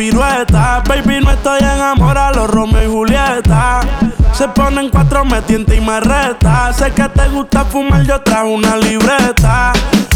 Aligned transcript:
pegas 0.00 0.29
Se 4.40 4.48
ponen 4.48 4.88
cuatro, 4.88 5.22
me 5.22 5.42
tienta 5.42 5.74
y 5.74 5.82
me 5.82 6.00
reta. 6.00 6.72
Sé 6.72 6.90
que 6.92 7.06
te 7.10 7.28
gusta 7.28 7.62
fumar, 7.62 8.06
yo 8.06 8.18
trajo 8.22 8.46
una 8.46 8.74
libreta. 8.74 9.70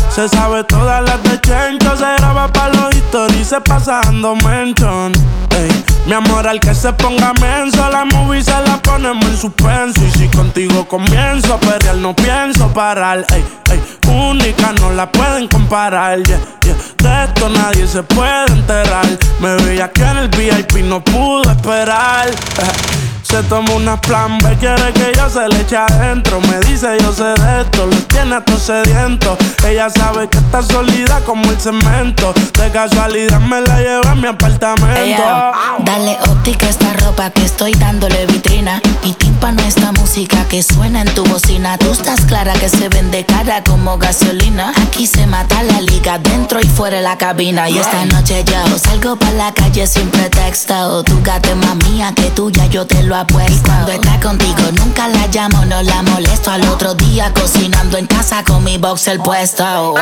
Se 0.08 0.26
sabe 0.30 0.64
todas 0.64 1.04
las 1.04 1.22
de 1.24 1.38
Chencho, 1.42 1.94
se 1.94 2.06
graba 2.16 2.50
pa' 2.50 2.70
los 2.70 2.94
historias 2.94 3.46
se 3.46 3.60
pasa 3.60 4.00
dando 4.02 4.34
mention. 4.36 5.12
mi 6.06 6.12
amor, 6.14 6.48
al 6.48 6.58
que 6.58 6.74
se 6.74 6.90
ponga 6.94 7.34
menso, 7.34 7.86
la 7.90 8.06
movie 8.06 8.42
se 8.42 8.58
la 8.66 8.78
ponemos 8.78 9.26
en 9.26 9.36
suspenso. 9.36 10.00
Y 10.02 10.10
si 10.12 10.28
contigo 10.28 10.88
comienzo 10.88 11.52
a 11.52 11.60
perrear, 11.60 11.96
no 11.96 12.16
pienso 12.16 12.68
parar. 12.68 13.26
Ey, 13.30 13.44
ey, 13.72 13.82
única, 14.08 14.72
no 14.80 14.90
la 14.92 15.12
pueden 15.12 15.48
comparar. 15.48 16.22
Yeah, 16.22 16.40
yeah. 16.62 16.74
De 16.96 17.24
esto 17.24 17.50
nadie 17.50 17.86
se 17.86 18.02
puede 18.02 18.46
enterar. 18.46 19.04
Me 19.38 19.54
veía 19.56 19.90
que 19.92 20.02
en 20.02 20.16
el 20.16 20.28
VIP 20.28 20.76
no 20.82 21.04
pudo 21.04 21.42
esperar. 21.50 22.30
Se 23.24 23.42
toma 23.44 23.72
una 23.72 23.98
plan 24.00 24.38
B, 24.38 24.56
quiere 24.58 24.92
que 24.92 25.12
yo 25.16 25.30
se 25.30 25.48
le 25.48 25.62
eche 25.62 25.76
adentro. 25.78 26.40
Me 26.42 26.60
dice 26.60 26.86
yo 27.00 27.10
sé 27.12 27.24
de 27.24 27.62
esto, 27.62 27.86
lo 27.86 27.96
tiene 28.08 28.38
todo 28.42 28.58
sediento. 28.58 29.36
Ella 29.66 29.88
sabe 29.88 30.28
que 30.28 30.38
está 30.38 30.62
sólida 30.62 31.20
como 31.24 31.42
el 31.50 31.58
cemento. 31.58 32.34
De 32.58 32.70
casualidad 32.70 33.40
me 33.40 33.62
la 33.62 33.80
lleva 33.80 34.10
a 34.10 34.14
mi 34.14 34.26
apartamento. 34.26 35.22
dale 35.84 36.18
óptica 36.28 36.66
a 36.66 36.70
esta 36.70 36.92
ropa 36.92 37.30
que 37.30 37.44
estoy 37.44 37.72
dándole 37.72 38.26
vitrina. 38.26 38.80
Y 39.02 39.14
tímpano 39.14 39.62
esta 39.62 39.90
música 39.92 40.44
que 40.48 40.62
suena 40.62 41.00
en 41.00 41.14
tu 41.14 41.24
bocina. 41.24 41.78
Tú 41.78 41.92
estás 41.92 42.20
clara 42.26 42.52
que 42.52 42.68
se 42.68 42.88
vende 42.90 43.24
cara 43.24 43.64
como 43.64 43.96
gasolina. 43.96 44.72
Aquí 44.86 45.06
se 45.06 45.26
mata 45.26 45.62
la 45.62 45.80
liga 45.80 46.18
dentro 46.18 46.60
y 46.60 46.68
fuera 46.68 46.98
de 46.98 47.02
la 47.02 47.16
cabina. 47.16 47.70
Y 47.70 47.78
esta 47.78 48.04
noche 48.04 48.44
yo 48.44 48.78
salgo 48.78 49.16
para 49.16 49.32
la 49.32 49.54
calle 49.54 49.86
sin 49.86 50.08
pretexto. 50.10 51.02
Tu 51.04 51.22
gata 51.22 51.48
es 51.50 51.88
mía 51.88 52.12
que 52.14 52.30
tuya, 52.30 52.66
yo 52.66 52.86
te 52.86 53.02
lo 53.02 53.13
cuando 53.62 53.92
está 53.92 54.18
contigo 54.20 54.72
nunca 54.72 55.06
la 55.06 55.28
llamo, 55.28 55.64
no 55.66 55.80
la 55.82 56.02
molesto. 56.02 56.50
Al 56.50 56.66
otro 56.66 56.94
día 56.94 57.32
cocinando 57.32 57.96
en 57.96 58.06
casa 58.06 58.42
con 58.42 58.64
mi 58.64 58.76
boxer 58.76 59.18
puesto. 59.18 59.94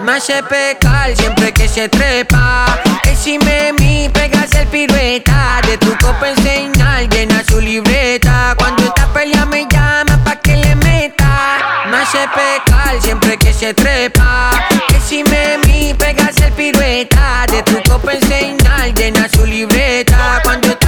Más 0.00 0.24
se 0.24 0.42
pecar 0.42 1.16
siempre 1.16 1.52
que 1.52 1.66
se 1.66 1.88
trepa. 1.88 2.66
Que 3.02 3.16
si 3.16 3.38
me 3.38 3.72
mi 3.72 4.08
pegas 4.10 4.52
el 4.52 4.66
pirueta. 4.66 5.60
De 5.66 5.78
tu 5.78 5.96
copa 5.96 6.28
enseñar, 6.28 7.08
llena 7.08 7.42
su 7.48 7.58
libreta. 7.58 8.54
Cuando 8.58 8.82
esta 8.82 9.06
pelea 9.14 9.46
me 9.46 9.66
llama 9.70 10.22
pa' 10.22 10.36
que 10.36 10.56
le 10.56 10.74
meta. 10.74 11.86
Más 11.90 12.10
se 12.10 12.28
pecar 12.28 13.00
siempre 13.00 13.38
que 13.38 13.54
se 13.54 13.72
trepa. 13.72 14.50
Que 14.88 15.00
si 15.00 15.24
me 15.24 15.56
mi 15.66 15.94
pegas 15.94 16.36
el 16.36 16.52
pirueta. 16.52 17.46
De 17.50 17.62
tu 17.62 17.82
copa 17.90 18.12
enseñar, 18.12 18.92
llena 18.92 19.26
su 19.30 19.46
libreta. 19.46 20.40
Cuando 20.44 20.81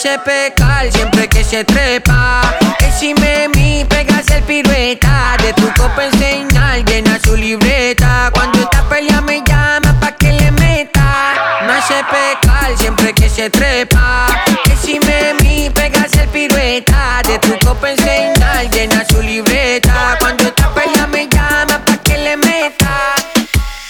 Más 0.00 0.12
se 0.12 0.18
pecar 0.20 0.90
siempre 0.90 1.28
que 1.28 1.44
se 1.44 1.62
trepa. 1.62 2.40
Que 2.78 2.90
si 2.90 3.12
me 3.12 3.48
mi 3.48 3.84
pegas 3.84 4.30
el 4.30 4.42
pirueta. 4.44 5.36
De 5.42 5.52
tu 5.52 5.70
copa 5.74 6.06
enseñar, 6.06 6.82
llena 6.86 7.18
su 7.22 7.36
libreta. 7.36 8.30
Cuando 8.32 8.60
esta 8.60 8.82
pelea 8.88 9.20
me 9.20 9.42
llama 9.44 9.94
pa' 10.00 10.12
que 10.12 10.32
le 10.32 10.52
meta. 10.52 11.34
Más 11.66 11.86
se 11.86 12.02
pecar 12.04 12.78
siempre 12.78 13.12
que 13.12 13.28
se 13.28 13.50
trepa. 13.50 14.26
Que 14.64 14.74
si 14.74 14.98
me 15.00 15.34
mi 15.42 15.68
pegas 15.68 16.14
el 16.14 16.30
pirueta. 16.30 17.20
De 17.28 17.38
tu 17.38 17.58
copa 17.58 17.90
enseñar, 17.90 18.70
llena 18.70 19.04
su 19.04 19.20
libreta. 19.20 20.16
Cuando 20.18 20.44
esta 20.44 20.72
pelea 20.72 21.06
me 21.08 21.28
llama 21.28 21.78
pa' 21.84 21.98
que 21.98 22.16
le 22.16 22.38
meta. 22.38 23.12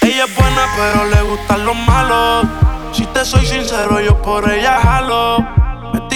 Ella 0.01 0.25
es 0.25 0.35
buena, 0.35 0.67
pero 0.75 1.05
le 1.05 1.21
gustan 1.21 1.65
los 1.65 1.75
malos. 1.77 2.47
Si 2.91 3.05
te 3.05 3.23
soy 3.23 3.45
sincero, 3.45 4.01
yo 4.01 4.21
por 4.21 4.51
ella 4.51 4.77
jalo. 4.83 5.60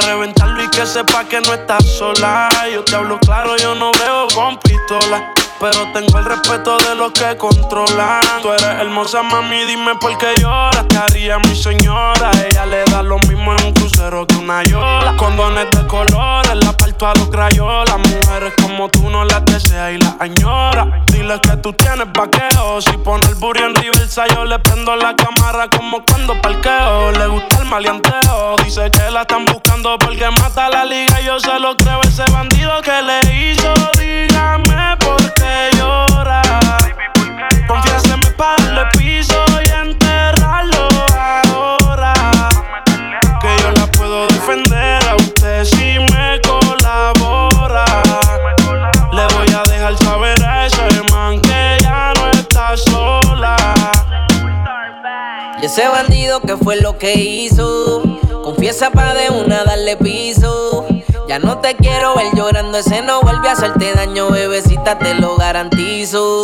incomoda. 0.00 0.37
Que 0.78 0.86
sepa 0.86 1.24
que 1.24 1.40
no 1.40 1.54
estás 1.54 1.84
sola. 1.84 2.48
Yo 2.72 2.84
te 2.84 2.94
hablo 2.94 3.18
claro, 3.18 3.56
yo 3.56 3.74
no 3.74 3.90
veo 3.90 4.28
con 4.32 4.56
pistola. 4.60 5.34
Pero 5.58 5.90
tengo 5.92 6.18
el 6.20 6.24
respeto 6.24 6.78
de 6.78 6.94
los 6.94 7.10
que 7.10 7.36
controlan. 7.36 8.20
Tú 8.42 8.52
eres 8.52 8.62
hermosa, 8.62 9.24
mami, 9.24 9.64
dime 9.64 9.96
por 9.96 10.16
qué 10.18 10.34
lloras. 10.40 10.86
Te 10.86 10.96
haría 10.96 11.40
mi 11.40 11.56
señora. 11.56 12.30
Ella 12.48 12.64
le 12.66 12.84
da 12.84 13.02
lo 13.02 13.18
mismo 13.26 13.56
en 13.56 13.66
un 13.66 13.72
crucero 13.72 14.24
que 14.24 14.36
una 14.36 14.62
yola. 14.62 15.16
Condones 15.16 15.68
de 15.72 15.84
colores, 15.88 16.54
la 16.54 16.72
parto 16.72 17.08
a 17.08 17.14
los 17.14 17.28
crayolas. 17.28 17.98
Mujeres 17.98 18.54
como 18.62 18.88
tú 18.88 19.10
no 19.10 19.24
las 19.24 19.44
deseas 19.46 19.94
y 19.94 19.98
las 19.98 20.14
añora. 20.20 21.02
Dile 21.06 21.40
que 21.40 21.56
tú 21.56 21.72
tienes 21.72 22.06
vaqueo. 22.12 22.80
Si 22.80 22.96
pone 22.98 23.26
el 23.26 23.34
burro 23.34 23.66
en 23.66 23.74
reversa, 23.74 24.28
yo 24.28 24.44
le 24.44 24.60
prendo 24.60 24.94
la 24.94 25.16
cámara 25.16 25.66
como 25.76 26.04
cuando 26.04 26.40
parqueo. 26.40 27.10
Le 27.10 27.26
gusta 27.26 27.58
el 27.58 27.64
maleanteo. 27.64 28.54
Dice 28.64 28.92
que 28.92 29.10
la 29.10 29.22
están 29.22 29.44
buscando 29.44 29.98
porque 29.98 30.30
mata 30.30 30.67
la 30.70 30.84
liga. 30.84 31.20
Yo 31.20 31.38
se 31.38 31.58
lo 31.58 31.76
creo, 31.76 32.00
ese 32.02 32.24
bandido 32.30 32.80
que 32.82 33.02
le 33.02 33.20
hizo. 33.34 33.72
Dígame 33.98 34.96
por 34.98 35.34
qué 35.34 35.70
llora. 35.76 36.42
Confiéseme 37.66 38.30
para 38.36 38.62
darle 38.64 38.82
piso 38.98 39.44
y 39.64 39.70
enterrarlo 39.88 40.88
ahora. 41.16 42.14
Que 43.40 43.62
yo 43.62 43.70
la 43.72 43.86
puedo 43.92 44.26
defender 44.28 45.06
a 45.08 45.16
usted 45.16 45.64
si 45.64 45.98
me 45.98 46.40
colabora. 46.42 47.84
Le 49.12 49.26
voy 49.34 49.48
a 49.54 49.62
dejar 49.70 49.96
saber 49.98 50.42
a 50.44 50.66
ese 50.66 51.02
man 51.12 51.40
que 51.40 51.78
ya 51.82 52.12
no 52.16 52.30
está 52.30 52.76
sola. 52.76 53.56
Y 55.60 55.66
ese 55.66 55.88
bandido 55.88 56.40
que 56.40 56.56
fue 56.56 56.76
lo 56.80 56.96
que 56.98 57.14
hizo. 57.14 58.02
Confiesa 58.44 58.90
pa' 58.90 59.12
de 59.12 59.28
una 59.28 59.62
darle 59.64 59.96
piso. 59.98 60.47
Ya 61.28 61.38
no 61.38 61.58
te 61.58 61.76
quiero 61.76 62.14
ver 62.14 62.28
llorando, 62.34 62.78
ese 62.78 63.02
no 63.02 63.20
vuelve 63.20 63.50
a 63.50 63.52
hacerte 63.52 63.92
daño, 63.92 64.30
bebecita, 64.30 64.98
te 64.98 65.12
lo 65.12 65.36
garantizo. 65.36 66.40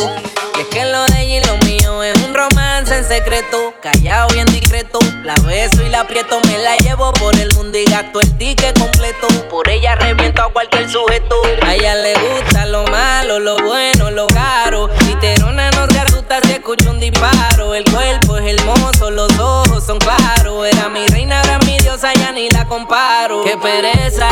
Y 0.55 0.61
es 0.61 0.67
que 0.67 0.85
lo 0.85 1.03
de 1.07 1.21
ella 1.23 1.37
y 1.37 1.43
lo 1.43 1.57
mío 1.65 2.03
es 2.03 2.15
un 2.21 2.35
romance 2.35 2.95
en 2.95 3.03
secreto, 3.03 3.73
callado 3.81 4.27
y 4.35 4.39
en 4.41 4.45
discreto. 4.45 4.99
La 5.23 5.33
beso 5.41 5.81
y 5.81 5.89
la 5.89 6.01
aprieto, 6.01 6.39
me 6.45 6.59
la 6.59 6.77
llevo 6.77 7.11
por 7.13 7.35
el 7.35 7.51
mundo 7.55 7.79
y 7.79 7.85
gasto 7.85 8.21
el 8.21 8.37
ticket 8.37 8.77
completo. 8.77 9.27
Por 9.49 9.67
ella 9.69 9.95
reviento 9.95 10.43
a 10.43 10.53
cualquier 10.53 10.87
sujeto. 10.87 11.35
A 11.63 11.73
ella 11.73 11.95
le 11.95 12.13
gusta 12.13 12.67
lo 12.67 12.83
malo, 12.83 13.39
lo 13.39 13.57
bueno, 13.63 14.11
lo 14.11 14.27
caro. 14.27 14.91
Literona 15.07 15.71
no 15.71 15.87
se 15.87 15.99
asusta 15.99 16.39
si 16.43 16.51
escucha 16.51 16.91
un 16.91 16.99
disparo. 16.99 17.73
El 17.73 17.85
cuerpo 17.85 18.37
es 18.37 18.59
hermoso, 18.59 19.09
los 19.09 19.31
ojos 19.39 19.83
son 19.83 19.97
claros. 19.97 20.67
Era 20.67 20.89
mi 20.89 21.07
reina, 21.07 21.41
era 21.41 21.57
ya 22.01 22.31
ni 22.31 22.49
la 22.49 22.65
comparo. 22.65 23.43
Qué 23.43 23.57
pereza 23.57 24.27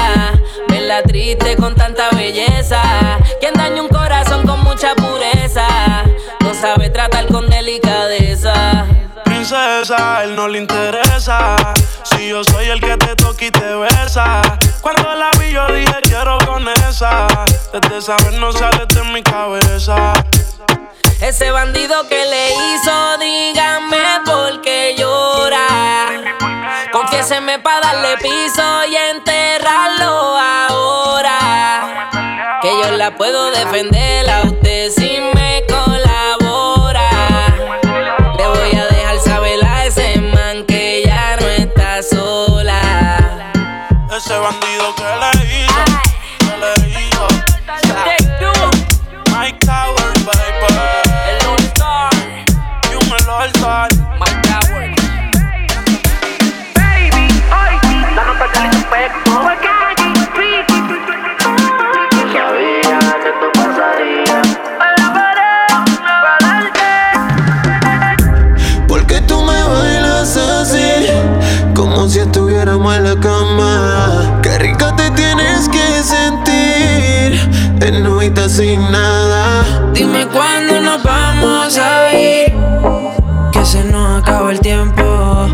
Verla 0.67 1.01
triste 1.03 1.55
con 1.55 1.75
tanta 1.75 2.09
belleza. 2.11 2.81
Quien 3.39 3.53
daña 3.53 3.81
un 3.81 3.87
corazón 3.87 4.45
con 4.45 4.61
mucha 4.63 4.93
pureza. 4.95 5.67
No 6.41 6.53
sabe 6.53 6.89
tratar 6.89 7.27
con 7.27 7.49
delicadeza. 7.49 8.85
Princesa, 9.23 10.23
él 10.23 10.35
no 10.35 10.47
le 10.47 10.59
interesa. 10.59 11.55
Si 12.03 12.27
yo 12.27 12.43
soy 12.43 12.65
el 12.65 12.81
que 12.81 12.97
te 12.97 13.15
toca 13.15 13.45
y 13.45 13.51
te 13.51 13.75
besa. 13.75 14.41
Cuando 14.81 15.15
la 15.15 15.31
vi, 15.39 15.51
yo 15.53 15.65
dije 15.67 15.95
quiero 16.01 16.37
con 16.45 16.67
esa. 16.67 17.27
Desde 17.71 18.01
saber 18.01 18.33
no 18.33 18.51
sale 18.51 18.85
de 18.87 19.03
mi 19.05 19.23
cabeza. 19.23 20.13
Ese 21.21 21.51
bandido 21.51 22.07
que 22.09 22.25
le 22.25 22.42
darle 27.93 28.17
piso 28.17 28.85
y 28.89 28.95
enterrarlo 28.95 30.37
ahora. 30.37 32.09
Que 32.61 32.69
yo 32.69 32.91
la 32.97 33.15
puedo 33.15 33.51
defender 33.51 34.29
a 34.29 34.43
usted 34.43 34.89
si 34.89 35.19
estuviéramos 72.73 72.95
en 72.95 73.03
la 73.03 73.19
cama. 73.19 74.39
Qué 74.41 74.57
rica 74.57 74.95
te 74.95 75.09
tienes 75.11 75.69
que 75.69 76.03
sentir, 76.03 77.81
en 77.81 78.03
noita 78.03 78.49
sin 78.49 78.81
nada. 78.91 79.63
Dime 79.93 80.27
cuándo 80.27 80.79
nos 80.81 81.03
vamos 81.03 81.77
a 81.77 82.13
ir, 82.13 82.53
que 83.51 83.65
se 83.65 83.83
nos 83.85 84.21
acaba 84.21 84.51
el 84.51 84.59
tiempo. 84.59 85.47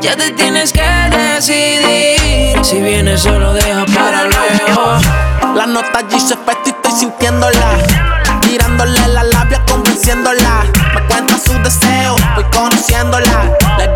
Ya 0.00 0.16
te 0.16 0.30
tienes 0.32 0.72
que 0.72 0.82
decidir, 1.10 2.64
si 2.64 2.80
vienes 2.80 3.20
solo 3.20 3.52
deja 3.52 3.84
para 3.86 4.24
luego. 4.24 4.98
La 5.54 5.66
nota 5.66 5.98
allí 5.98 6.20
se 6.20 6.34
y 6.34 6.68
estoy 6.68 6.92
sintiéndola. 6.92 7.78
Tirándole 8.40 9.08
la 9.08 9.24
labia, 9.24 9.62
convenciéndola. 9.66 10.64
Me 10.94 11.06
cuenta 11.06 11.36
sus 11.38 11.62
deseos, 11.62 12.20
voy 12.34 12.44
conociéndola. 12.52 13.56
Le 13.78 13.88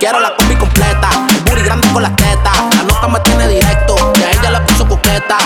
Quiero 0.00 0.18
la 0.18 0.34
combi 0.34 0.56
completa, 0.56 1.08
el 1.28 1.40
booty 1.42 1.62
grande 1.62 1.86
con 1.92 2.02
las 2.02 2.16
tetas. 2.16 2.52
La 2.76 2.82
nota 2.82 3.06
me 3.06 3.20
tiene 3.20 3.46
directo, 3.46 3.94
y 4.18 4.22
a 4.24 4.30
ella 4.32 4.50
le 4.50 4.60
puso 4.62 4.88
coqueta. 4.88 5.38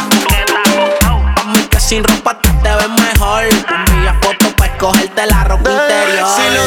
A 1.36 1.44
mí 1.44 1.58
que 1.70 1.78
sin 1.80 2.02
ropa 2.02 2.38
tú 2.40 2.48
te 2.62 2.70
ves 2.70 2.88
mejor. 2.88 3.44
Envía 3.44 4.14
fotos 4.22 4.54
para 4.56 4.72
escogerte 4.72 5.26
la 5.26 5.44
ropa 5.44 5.70
interior. 5.70 6.28
Si 6.34 6.54
lo 6.54 6.66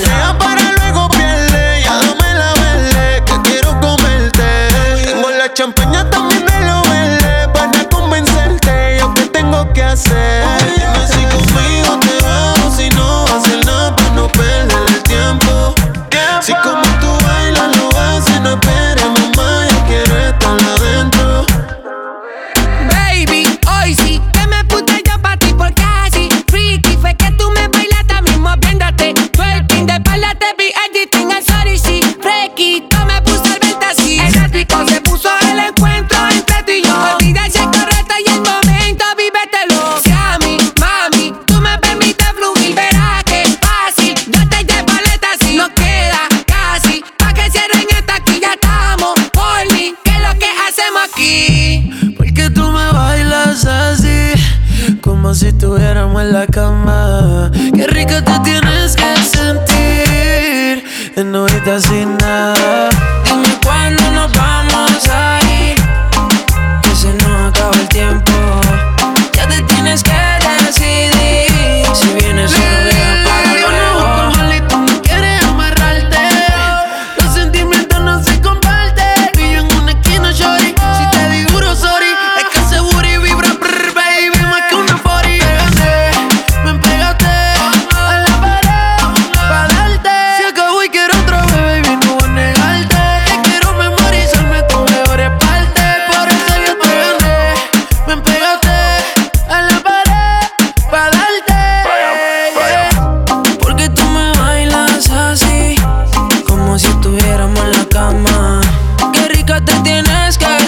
la 56.39 56.46
cama. 56.46 57.51
Qué 57.75 57.88
rico 57.88 58.13
te 58.24 58.39
tienes 58.44 58.96
que 58.96 59.12
sentir, 59.38 60.84
en 61.15 61.36
ahorita 61.36 61.79
sin 61.79 62.06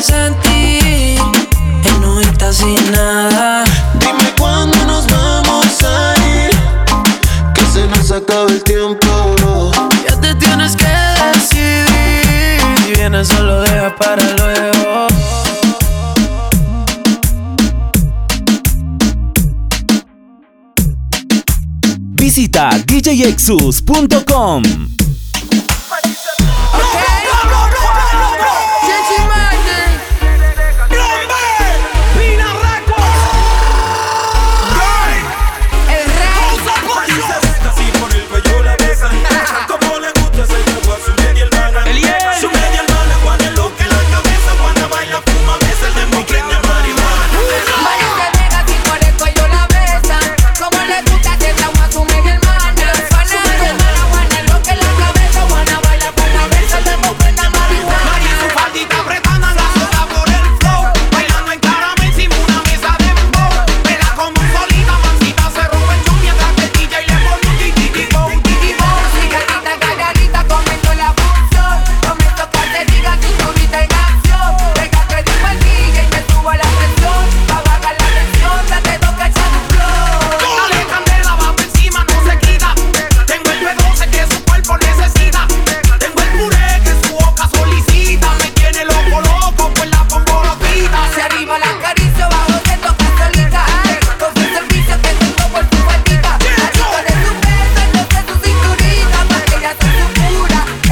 sentir 0.01 1.19
en 1.83 2.01
no 2.01 2.19
está 2.19 2.53
sin 2.53 2.91
nada. 2.91 3.63
Dime 3.99 4.33
cuándo 4.37 4.77
nos 4.85 5.07
vamos 5.07 5.67
a 5.83 6.13
ir, 6.17 6.51
que 7.53 7.61
se 7.65 7.87
nos 7.87 8.11
acabe 8.11 8.53
el 8.53 8.63
tiempo. 8.63 9.71
Ya 10.07 10.19
te 10.19 10.35
tienes 10.35 10.75
que 10.75 10.87
decidir, 11.33 12.61
si 12.85 12.93
vienes 12.93 13.27
solo 13.27 13.61
deja 13.61 13.95
para 13.95 14.23
luego. 14.37 15.07
Visita 22.15 22.69
djexus.com 22.85 24.63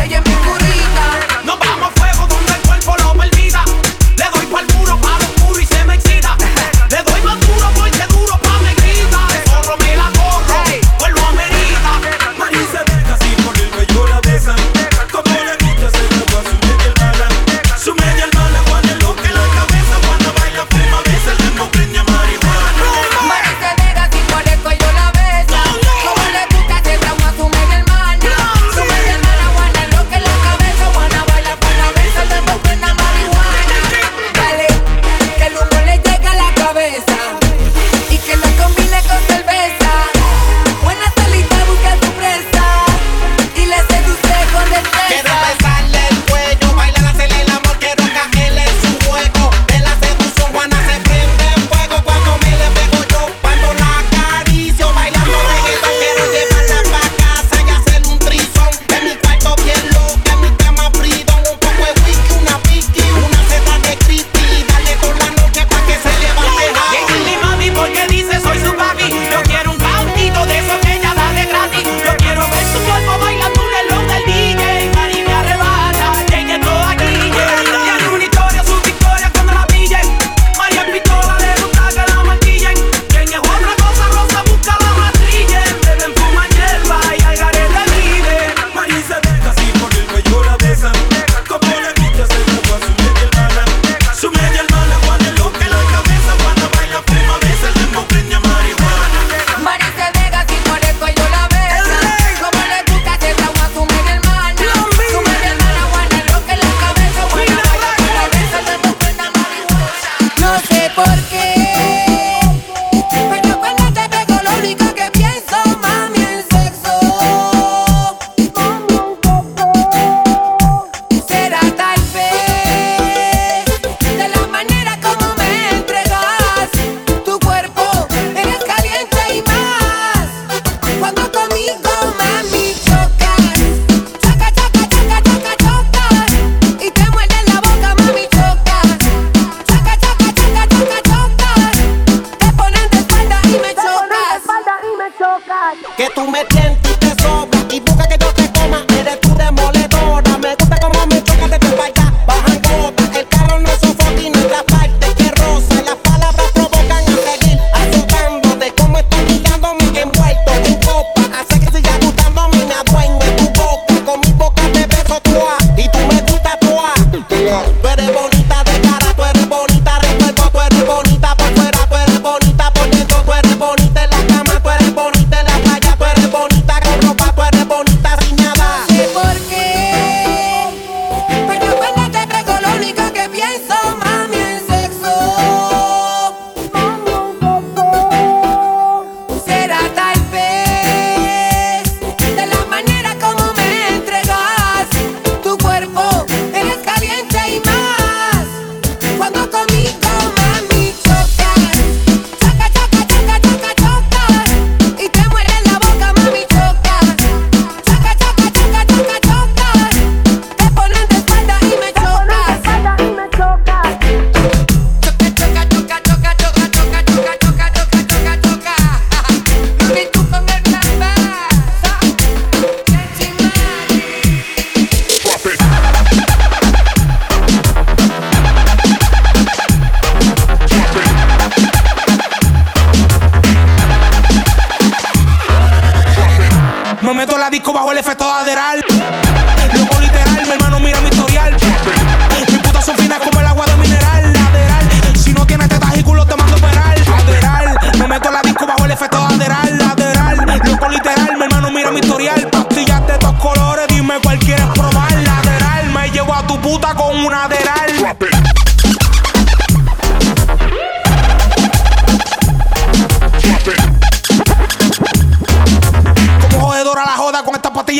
Yeah. 0.09 0.21
me 0.21 0.46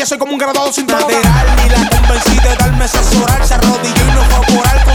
soy 0.07 0.17
como 0.17 0.31
un 0.31 0.37
graduado 0.37 0.71
sin. 0.71 0.87
Lateral, 0.87 1.55
ni 1.57 1.69
la 1.69 1.89
convencí 1.89 2.39
de 2.39 2.55
darme 2.55 2.85
asesorar. 2.85 3.45
Se 3.45 3.55
arrodilló 3.55 4.07
y 4.07 4.11
no 4.11 4.23
fue 4.23 4.55
a 4.55 4.59
orar 4.61 4.86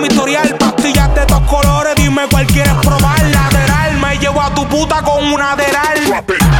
mi 0.00 0.08
historial. 0.08 0.56
Pastillas 0.58 1.14
de 1.14 1.26
todos 1.26 1.42
colores, 1.42 1.94
dime 1.96 2.22
cuál 2.30 2.46
quieres 2.46 2.74
probar. 2.82 3.22
Lateral, 3.24 3.98
me 3.98 4.18
llevo 4.18 4.40
a 4.40 4.54
tu 4.54 4.66
puta 4.66 5.02
con 5.02 5.24
un 5.24 5.40
Aderal. 5.40 6.59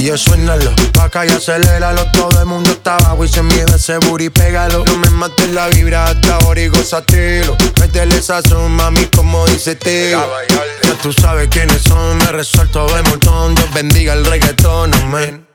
Y 0.00 0.04
yo 0.04 0.16
suénalo, 0.16 0.72
pa' 0.94 1.04
acá 1.04 1.26
y 1.26 1.28
aceléralo 1.28 2.10
Todo 2.12 2.40
el 2.40 2.46
mundo 2.46 2.70
está 2.70 2.96
abajo 2.96 3.22
y 3.22 3.28
se 3.28 3.42
mide 3.42 3.66
ese 3.76 3.98
booty, 3.98 4.30
pégalo. 4.30 4.82
No 4.86 4.96
me 4.96 5.10
mates 5.10 5.50
la 5.50 5.68
vibra 5.68 6.06
hasta 6.06 6.36
ahora 6.36 6.58
y 6.58 6.68
gozatelo 6.68 7.54
Métele 7.78 8.22
sazón, 8.22 8.72
mami, 8.72 9.04
como 9.14 9.46
dice 9.48 9.76
tío 9.76 10.26
Ya 10.82 10.94
tú 11.02 11.12
sabes 11.12 11.48
quiénes 11.50 11.82
son, 11.82 12.16
me 12.16 12.32
resuelto 12.32 12.86
de 12.86 13.02
montón. 13.02 13.54
Dios 13.54 13.74
bendiga 13.74 14.14
el 14.14 14.24
reggaetón, 14.24 14.94
amén. 14.94 15.46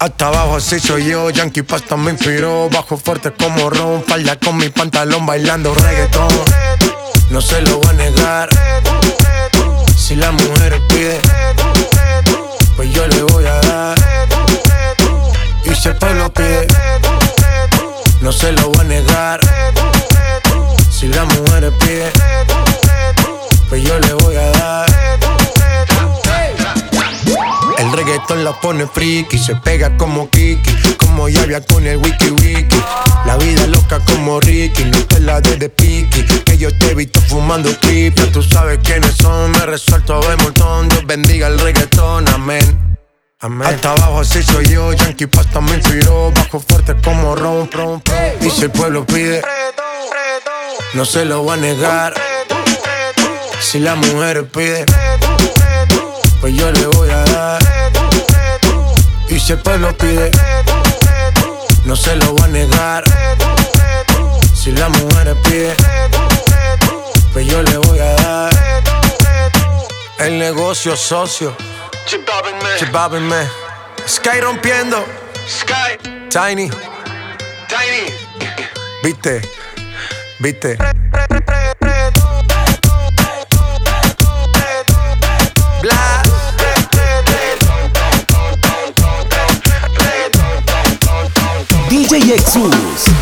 Hasta 0.00 0.26
abajo 0.26 0.56
así 0.56 0.80
soy 0.80 1.04
yo, 1.04 1.30
Yankee 1.30 1.62
Pasta 1.62 1.96
me 1.96 2.10
inspiró 2.10 2.68
Bajo 2.70 2.96
fuerte 2.96 3.32
como 3.32 3.70
Ron, 3.70 4.02
falda 4.02 4.34
con 4.34 4.56
mi 4.56 4.68
pantalón 4.70 5.26
bailando 5.26 5.72
reggaetón. 5.76 6.28
No 7.30 7.40
se 7.40 7.62
lo 7.62 7.78
voy 7.78 7.90
a 7.90 7.92
negar. 7.92 8.48
Si 9.96 10.16
la 10.16 10.32
mujer 10.32 10.80
pide 10.88 11.20
pues 12.80 12.94
yo 12.94 13.06
le 13.08 13.22
voy 13.24 13.44
a 13.44 13.60
dar. 13.60 13.98
Y 15.66 15.74
si 15.74 15.88
el 15.88 15.96
pueblo 15.96 16.32
pide, 16.32 16.66
no 18.22 18.32
se 18.32 18.52
lo 18.52 18.70
voy 18.70 18.80
a 18.80 18.84
negar. 18.84 19.40
Si 20.90 21.08
la 21.08 21.26
mujer 21.26 21.70
pide, 21.78 22.10
pues 23.68 23.82
yo 23.82 23.98
le 23.98 24.14
voy 24.14 24.36
a 24.36 24.50
dar. 24.52 24.89
Reggaetón 28.20 28.44
la 28.44 28.52
pone 28.60 28.86
friki, 28.86 29.38
se 29.38 29.56
pega 29.56 29.96
como 29.96 30.28
Kiki, 30.30 30.94
como 30.98 31.28
Yavia 31.28 31.60
con 31.60 31.86
el 31.86 31.96
wiki 31.96 32.30
wiki. 32.30 32.82
La 33.24 33.36
vida 33.36 33.66
loca 33.66 34.00
como 34.00 34.40
Ricky, 34.40 34.84
no 34.84 34.98
te 35.06 35.20
la 35.20 35.40
de 35.40 35.56
de 35.56 35.68
piqui, 35.68 36.24
que 36.44 36.56
yo 36.56 36.76
te 36.76 36.90
he 36.90 36.94
visto 36.94 37.20
fumando. 37.22 37.70
Ya 37.70 38.32
tú 38.32 38.42
sabes 38.42 38.78
quiénes 38.82 39.14
son, 39.16 39.50
me 39.52 39.66
resuelto 39.66 40.20
de 40.20 40.36
montón. 40.36 40.88
Dios 40.88 41.06
bendiga 41.06 41.48
el 41.48 41.58
reggaetón, 41.58 42.28
amén. 42.28 42.98
Amén. 43.40 43.68
Hasta 43.68 43.92
abajo 43.92 44.20
así 44.20 44.42
soy 44.42 44.66
yo, 44.66 44.92
Yankee 44.92 45.26
Pasta 45.26 45.62
me 45.62 45.76
inspiró 45.76 46.30
Bajo 46.30 46.60
fuerte 46.60 46.94
como 47.02 47.34
ron, 47.34 47.70
ron, 47.72 48.02
ron. 48.04 48.36
Y 48.42 48.50
si 48.50 48.64
el 48.64 48.70
pueblo 48.70 49.06
pide, 49.06 49.40
no 50.92 51.06
se 51.06 51.24
lo 51.24 51.42
va 51.46 51.54
a 51.54 51.56
negar 51.56 52.12
Si 53.60 53.78
la 53.78 53.94
mujer 53.94 54.46
pide, 54.48 54.84
pues 56.42 56.54
yo 56.54 56.70
le 56.70 56.86
voy 56.86 57.08
a 57.08 57.24
dar 57.24 57.89
Y 59.40 59.42
si 59.42 59.52
el 59.54 59.58
pueblo 59.60 59.96
pide, 59.96 60.30
no 61.86 61.96
se 61.96 62.14
lo 62.16 62.34
va 62.36 62.44
a 62.44 62.48
negar 62.48 63.04
Si 64.54 64.70
la 64.70 64.90
mujer 64.90 65.34
pide, 65.44 65.74
pues 67.32 67.46
yo 67.46 67.62
le 67.62 67.78
voy 67.78 67.98
a 68.00 68.12
dar 68.16 68.50
El 70.18 70.38
negocio 70.38 70.94
socio 70.94 71.56
Chip 72.06 72.28
me. 73.22 73.48
Sky 74.06 74.40
rompiendo. 74.42 75.06
Sky. 75.48 75.96
Tiny. 76.28 76.70
Tiny. 77.68 78.12
Viste. 79.02 79.40
Viste. 80.38 80.76
Exus. 92.28 93.19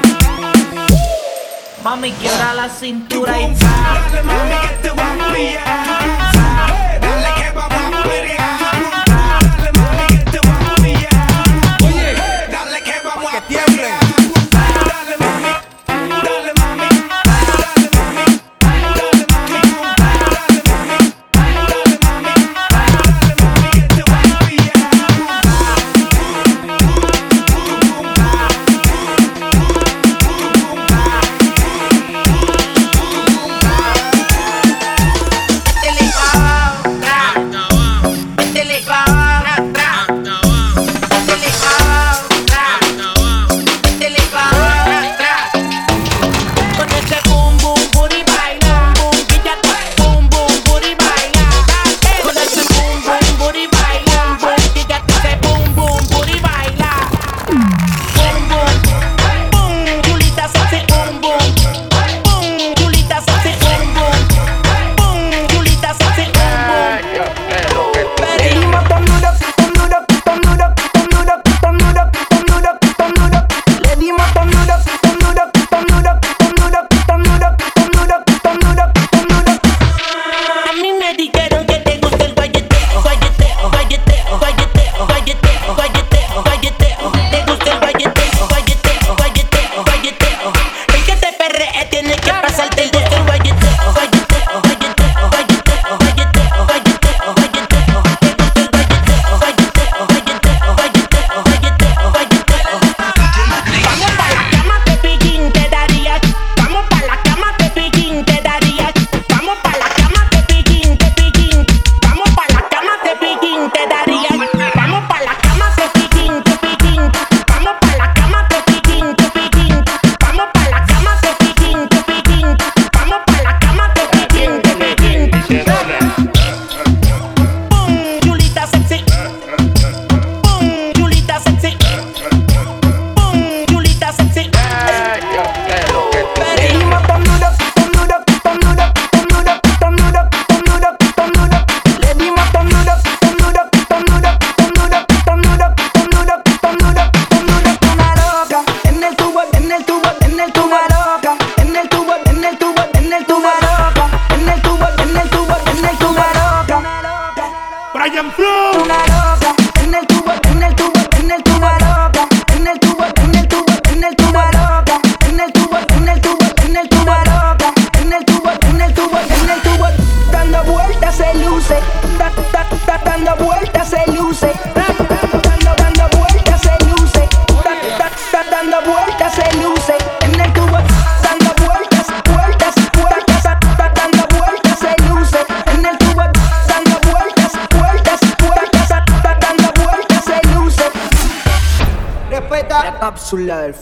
Mami, 1.83 2.12
quebra 2.12 2.54
la 2.54 2.68
cintura 2.68 3.40
y. 3.40 3.42
Mami, 4.24 4.54
que 4.62 4.68
te 4.83 4.90
a 5.59 5.93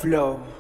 Flow. 0.03 0.52